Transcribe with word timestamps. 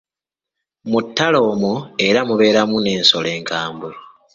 Mu 0.89 0.99
ttale 1.05 1.39
omwo 1.51 1.73
era 2.07 2.19
mubeeramu 2.27 2.77
n'ensolo 2.79 3.27
enkambwe. 3.37 3.91